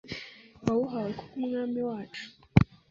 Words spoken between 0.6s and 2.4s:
wawuhawe ku bw’Umwami wacu